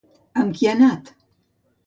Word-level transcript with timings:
Amb 0.43 0.55
qui 0.59 0.69
ha 0.71 0.73
anat? 0.79 1.13